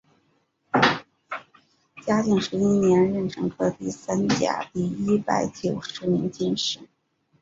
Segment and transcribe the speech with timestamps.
[2.03, 6.79] 嘉靖十一年壬辰科第三甲第一百九十名进士。